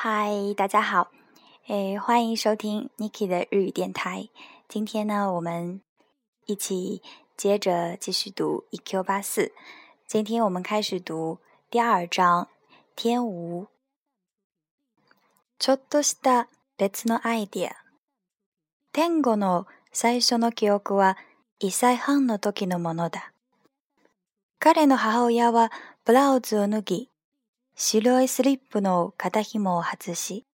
[0.00, 1.10] 嗨，大家好，
[1.68, 4.28] 诶，欢迎收听 Niki 的日语电台。
[4.68, 5.80] 今天呢，我们
[6.44, 7.02] 一起
[7.36, 9.52] 接着继续读 EQ 八四。
[10.06, 11.38] 今天我们开始读
[11.70, 12.48] 第二章
[12.94, 13.66] 天无。
[15.58, 17.76] ちょっとした別のアイデア。
[18.92, 21.16] 天語の最初の記憶は
[21.60, 23.32] 1歳半の時のものだ。
[24.58, 25.70] 彼の母親は
[26.04, 27.09] ブラウズを脱ぎ、
[27.83, 30.45] 白いスリップの肩紐を外し、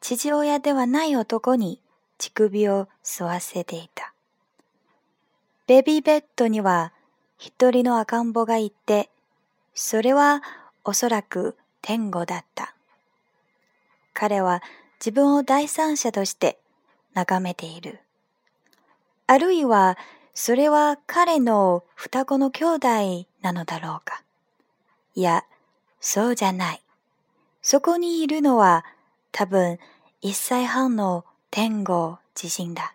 [0.00, 1.82] 父親ではない男に
[2.16, 4.14] 乳首を吸わせていた。
[5.66, 6.94] ベビーベッドには
[7.36, 9.10] 一人の赤ん坊がいて、
[9.74, 10.42] それは
[10.84, 12.74] おそらく天狗だった。
[14.14, 14.62] 彼は
[15.00, 16.58] 自分を第三者として
[17.12, 18.00] 眺めている。
[19.26, 19.98] あるいは、
[20.32, 22.88] それは彼の双子の兄弟
[23.42, 24.22] なのだろうか。
[25.14, 25.44] いや、
[26.00, 26.82] そうじゃない。
[27.62, 28.84] そこにいるのは
[29.32, 29.78] 多分
[30.20, 32.94] 一歳半の天狗自身だ。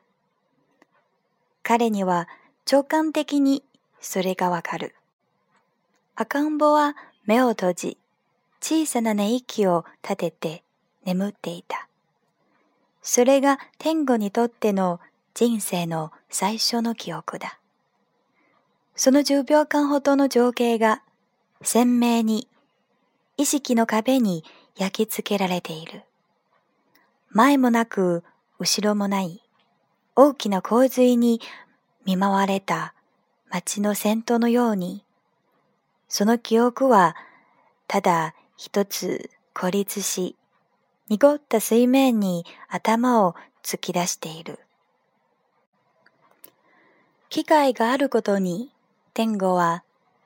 [1.64, 2.28] 彼には
[2.70, 3.64] 直感的に
[4.00, 4.96] それがわかる。
[6.16, 7.98] 赤ん坊は目を閉じ、
[8.62, 10.64] 小さな寝息を立てて
[11.06, 11.88] 眠っていた。
[13.02, 15.00] それが天狗にとっての
[15.34, 17.60] 人生の最初の記憶だ。
[18.96, 21.02] その10秒間ほどの情景が
[21.62, 22.48] 鮮明に
[23.36, 24.44] 意識の壁に
[24.78, 26.04] 焼き付けられている。
[27.30, 28.24] 前もなく
[28.60, 29.42] 後ろもない
[30.16, 31.42] 大きな洪水に
[32.06, 32.94] 見舞われた
[33.50, 35.04] 街の先頭のように、
[36.08, 37.16] その記憶は
[37.88, 40.36] ただ一つ孤立し、
[41.10, 44.60] 濁った水面に頭を突き出している。
[47.30, 48.70] 機会があることに、
[49.16, 49.84] 天狗は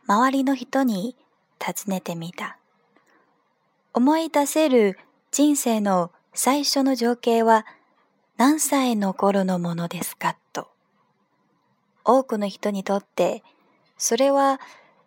[0.07, 1.15] 周りの人に
[1.59, 2.57] 尋ねてみた。
[3.97, 4.95] 思い出せる
[5.31, 7.65] 人生の最初の情景は
[8.37, 10.67] 何歳の頃のものですかと。
[12.05, 13.41] 多くの人にとって
[13.97, 14.61] それは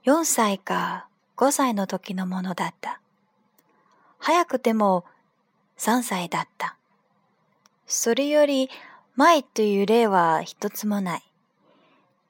[0.06, 1.06] 4歳か
[1.36, 3.00] 5歳の時のものだった。
[4.18, 5.04] 早くても
[5.78, 6.76] 3歳だった。
[7.86, 8.70] それより
[9.14, 11.22] 前という例は一つもない。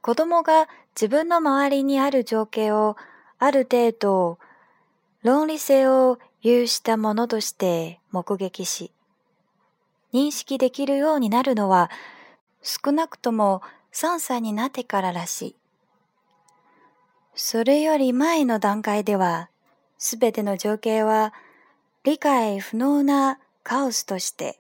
[0.02, 2.98] 子供が自分の周りにある情景を
[3.38, 4.38] ある程度
[5.22, 8.90] 論理性を有したものとして目撃し、
[10.12, 11.90] 認識できるようになるのは
[12.62, 13.62] 少なくとも
[13.92, 15.56] 3歳になってかららしい。
[17.34, 19.50] それより前の段階では、
[19.98, 21.34] すべての情景は
[22.04, 24.58] 理解不能なカオスとして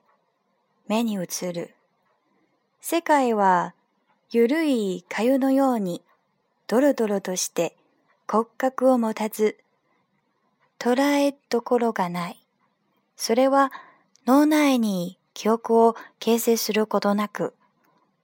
[0.86, 1.74] 目に映る。
[2.82, 3.74] 世界は
[4.30, 6.02] ゆるい粥のように
[6.66, 7.74] ドロドロとして
[8.28, 9.56] 骨格を持たず
[10.80, 12.40] 捉えどころがない。
[13.14, 13.70] それは
[14.26, 17.54] 脳内に記憶を形成することなく、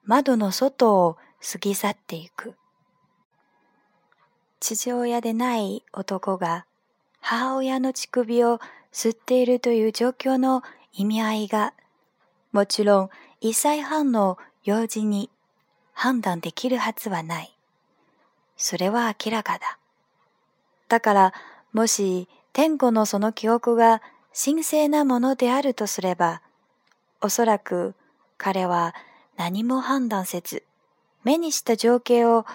[0.06, 1.18] 窓の外を
[1.52, 2.54] 過ぎ去っていく。
[4.58, 6.64] 父親でない男が
[7.20, 8.58] 母親の乳首を
[8.90, 10.62] 吸っているという状況の
[10.94, 11.74] 意味合いが、
[12.52, 13.10] もちろん
[13.42, 15.28] 1歳半の幼児に
[15.92, 17.54] 判断できるはずはない。
[18.56, 19.78] それは明らかだ。
[20.88, 21.32] だから、
[21.72, 24.00] もし天子のその記憶が
[24.32, 26.40] 神聖なものであるとすれば、
[27.20, 27.94] おそらく
[28.38, 28.94] 彼は
[29.36, 30.62] 何も判断せず、
[31.22, 32.46] 目にした情景を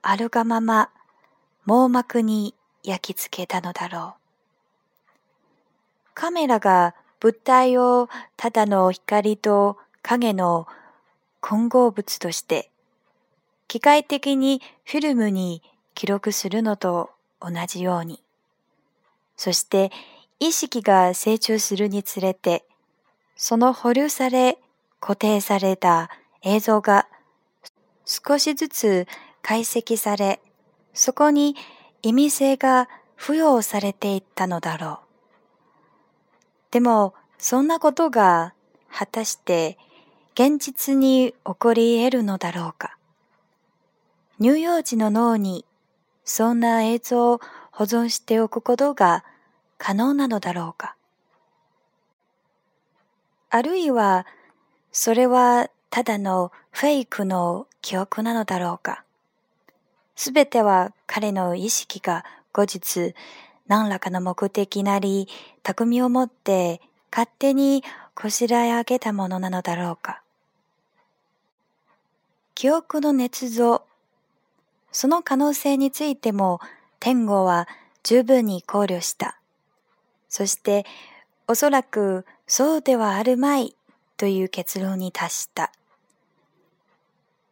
[0.00, 0.90] あるがまま
[1.64, 2.54] 網膜に
[2.84, 6.10] 焼き付けたのだろう。
[6.14, 10.68] カメラが物体をただの光と影の
[11.40, 12.70] 混合物として
[13.66, 15.62] 機械的にフィルムに
[15.94, 17.10] 記録するのと
[17.40, 18.22] 同じように
[19.42, 19.90] そして
[20.38, 22.64] 意識が成長するにつれて、
[23.34, 24.56] その保留され
[25.00, 26.10] 固定された
[26.42, 27.08] 映像が
[28.04, 29.08] 少しずつ
[29.42, 30.38] 解析され、
[30.94, 31.56] そこに
[32.02, 32.88] 意味性が
[33.18, 34.98] 付与されていったのだろう。
[36.70, 38.54] でも、そんなことが
[38.92, 39.76] 果たして
[40.34, 42.96] 現実に起こり得るのだろうか。
[44.40, 45.64] 乳幼児の脳に
[46.22, 47.40] そんな映像を
[47.72, 49.24] 保存しておくことが
[49.84, 50.94] 可能なのだろうか。
[53.50, 54.28] あるいは、
[54.92, 59.02] それはただのフェイクの記憶なのだろうか。
[60.14, 63.16] すべては彼の意識が後日
[63.66, 65.26] 何らかの目的なり
[65.64, 66.80] 巧みを持って
[67.10, 67.82] 勝手に
[68.14, 70.22] こしらえ上げたものなのだろうか。
[72.54, 73.82] 記憶の捏造
[74.92, 76.60] その可能性についても
[77.00, 77.66] 天狗は
[78.04, 79.41] 十分に考慮した。
[80.32, 80.86] そして
[81.46, 83.76] おそらくそうではあるまい
[84.16, 85.70] という結論に達した。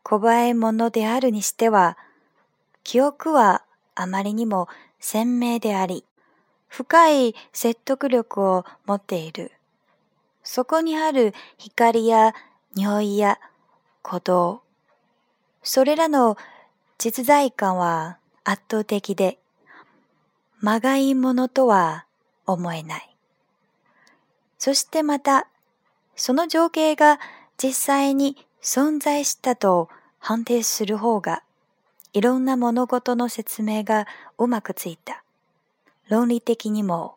[0.02, 1.98] 小映え者であるにしては、
[2.82, 3.62] 記憶は
[3.94, 4.66] あまりにも
[4.98, 6.06] 鮮明であり、
[6.68, 9.52] 深い説得力を持っている。
[10.42, 12.32] そこにある光や
[12.74, 13.38] 匂いや
[14.02, 14.62] 鼓動、
[15.62, 16.38] それらの
[16.96, 19.38] 実在感は圧倒的で、
[20.60, 22.06] まがいものとは
[22.46, 23.16] 思えない。
[24.58, 25.48] そしてまた、
[26.16, 27.18] その情景が
[27.56, 29.88] 実際に存在したと
[30.18, 31.42] 判定する方が、
[32.12, 34.06] いろんな物事の説明が
[34.38, 35.22] うまくついた。
[36.08, 37.16] 論理的にも、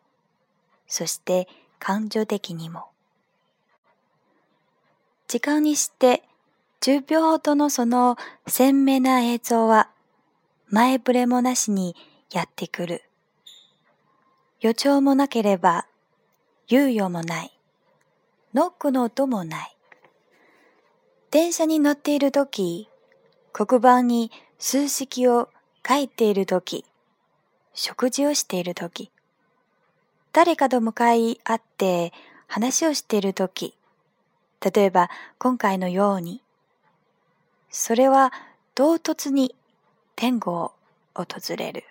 [0.86, 1.48] そして
[1.78, 2.86] 感情的にも。
[5.26, 6.22] 時間にして
[6.80, 8.16] 10秒ほどのその
[8.46, 9.88] 鮮明な映像は
[10.68, 11.96] 前触れもなしに
[12.30, 13.03] やってくる。
[14.64, 15.84] 予兆もなければ
[16.70, 17.52] 猶予もない。
[18.54, 19.76] ノックの音もない。
[21.30, 22.88] 電車に乗っているとき、
[23.52, 25.50] 黒板に数式を
[25.86, 26.86] 書いているとき、
[27.74, 29.10] 食事をしているとき、
[30.32, 32.14] 誰かと向かい合って
[32.46, 33.76] 話をしているとき、
[34.62, 36.40] 例えば今回のように、
[37.68, 38.32] それは
[38.74, 39.54] 唐突に
[40.16, 40.72] 天狗を
[41.14, 41.84] 訪れる。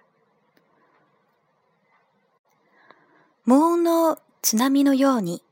[3.45, 5.43] 無音の津波のように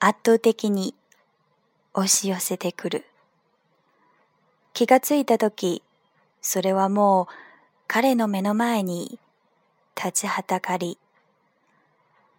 [0.00, 0.94] 圧倒的に
[1.92, 3.04] 押し寄せてくる。
[4.72, 5.82] 気がついたとき、
[6.40, 7.34] それはもう
[7.86, 9.18] 彼の目の前に
[9.94, 10.96] 立ちはたかり、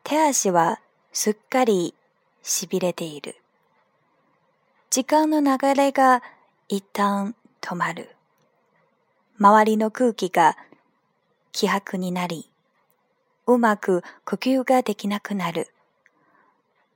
[0.04, 0.80] 手足は
[1.14, 1.94] すっかり
[2.44, 3.36] 痺れている。
[4.90, 6.24] 時間の流れが
[6.68, 8.10] 一旦止まる。
[9.40, 10.58] 周りの空気が
[11.52, 12.50] 希薄になり、
[13.48, 15.70] うまく呼吸ができなくなる。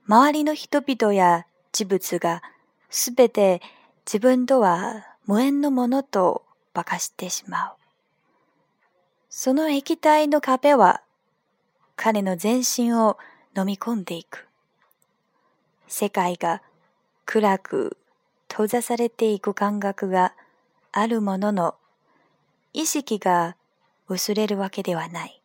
[0.06, 2.42] 周りの人々や事物が
[2.88, 3.62] すべて
[4.04, 6.42] 自分とは無縁のものと
[6.74, 7.72] 化かしてしまう。
[9.28, 11.02] その液体の壁は
[11.94, 13.18] 彼の全身を
[13.56, 14.48] 飲み込んでいく。
[15.86, 16.62] 世界が
[17.26, 17.96] 暗く
[18.48, 20.34] 閉ざされていく感覚が
[20.92, 21.76] あるものの、
[22.72, 23.56] 意識が
[24.08, 25.39] 薄れるわけではない。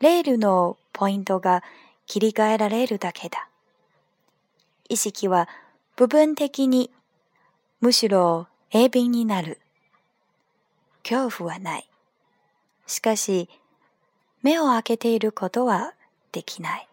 [0.00, 1.62] レールのポイントが
[2.06, 3.48] 切り替えられるだけだ。
[4.88, 5.48] 意識は
[5.96, 6.90] 部分的に
[7.80, 9.58] むしろ鋭敏になる。
[11.02, 11.88] 恐怖はない。
[12.86, 13.48] しかし、
[14.42, 15.92] 目を開けていることは
[16.32, 16.88] できない。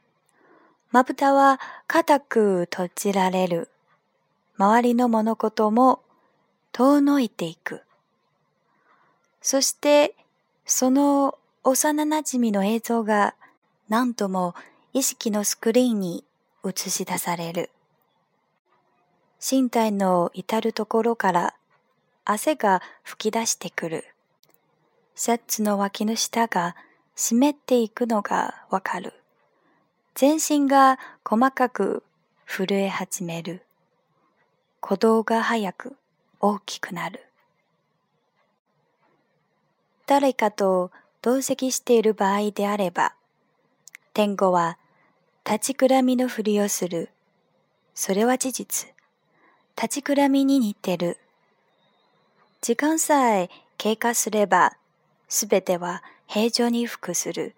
[0.92, 3.70] まぶたは固く閉じられる。
[4.58, 6.02] 周りの物事も
[6.72, 7.82] 遠のいていく。
[9.42, 10.14] そして、
[10.66, 11.38] その
[11.70, 13.36] 幼馴染の映像が
[13.90, 14.56] 何とも
[14.94, 16.24] 意識のスクリーンに
[16.64, 17.70] 映し出される。
[19.42, 21.56] 身体の至るところから
[22.24, 24.06] 汗が吹き出してくる。
[25.16, 26.78] シャツの脇の下が
[27.18, 29.12] 湿っていくのがわかる。
[30.16, 32.02] 全身が細かく
[32.46, 33.62] 震え始める。
[34.82, 35.98] 鼓動が早く
[36.40, 37.26] 大きくなる。
[40.06, 40.92] 誰かと
[41.28, 43.14] 同席している場合であれば、
[44.14, 44.78] 天狗は
[45.46, 47.10] 立ちくらみのふりをする。
[47.94, 48.94] それは事実。
[49.76, 51.18] 立ちくらみに似てる。
[52.62, 54.78] 時間さえ経過すれば、
[55.28, 57.56] すべては平常に服する。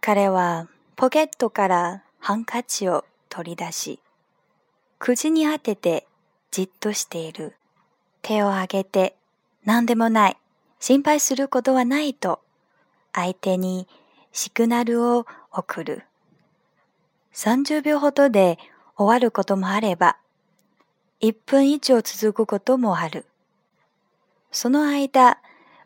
[0.00, 4.00] 彼はポケットからハンカチを取り出し、
[4.98, 6.06] 口に当てて
[6.52, 7.54] じっとしている。
[8.22, 9.14] 手を上げて、
[9.66, 10.38] 何でもない、
[10.82, 12.40] 心配することはないと、
[13.12, 13.86] 相手に
[14.32, 16.02] シグナルを送る。
[17.34, 18.58] 30秒ほどで
[18.96, 20.16] 終わることもあれば、
[21.20, 23.26] 1分以上続くこともある。
[24.50, 25.38] その間、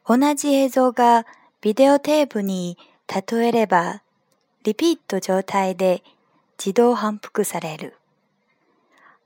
[0.09, 1.27] 同じ映像が
[1.61, 4.01] ビデオテープに例えれば、
[4.63, 6.03] リピート状態で
[6.59, 7.99] 自動反復される。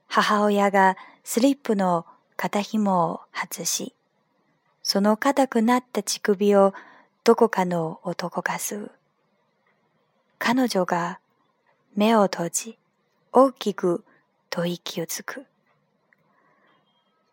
[0.09, 3.95] 母親がスリップの肩紐を外し、
[4.83, 6.73] その硬くなった乳首を
[7.23, 8.91] どこかの男が吸う。
[10.39, 11.19] 彼女が
[11.95, 12.77] 目を閉じ、
[13.31, 14.03] 大きく
[14.49, 15.45] 吐息をつく。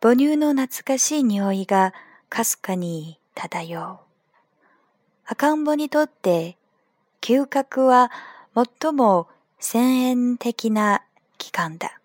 [0.00, 1.94] 母乳の懐かしい匂いが
[2.28, 3.98] かすかに漂う。
[5.24, 6.56] 赤ん坊にとって
[7.20, 8.10] 嗅覚は
[8.54, 9.28] 最も
[9.58, 11.02] 先縁的な
[11.38, 11.98] 期間だ。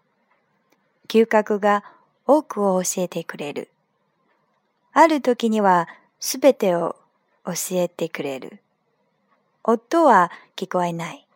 [1.07, 1.83] 嗅覚が
[2.25, 3.72] 多くを教えてくれる。
[4.93, 5.87] ある時には
[6.19, 6.95] すべてを
[7.45, 8.59] 教えてくれる。
[9.63, 11.27] 音は聞こえない。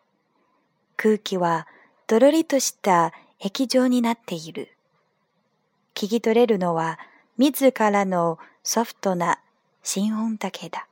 [0.96, 1.66] 空気は
[2.06, 4.70] どろりとした液状になっている。
[5.94, 6.98] 聞き取れるのは
[7.36, 9.38] 自らのソフトな
[9.82, 10.87] 心音だけだ。